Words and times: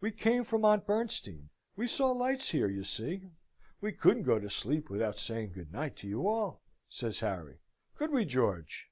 "We 0.00 0.12
came 0.12 0.44
from 0.44 0.64
Aunt 0.64 0.86
Bernstein's; 0.86 1.50
we 1.76 1.86
saw 1.86 2.10
lights 2.10 2.52
here, 2.52 2.68
you 2.70 2.84
see; 2.84 3.28
we 3.82 3.92
couldn't 3.92 4.22
go 4.22 4.38
to 4.38 4.48
sleep 4.48 4.88
without 4.88 5.18
saying 5.18 5.52
good 5.52 5.72
night 5.74 5.94
to 5.98 6.08
you 6.08 6.26
all," 6.26 6.62
says 6.88 7.20
Harry. 7.20 7.58
"Could 7.94 8.10
we, 8.10 8.24
George?" 8.24 8.86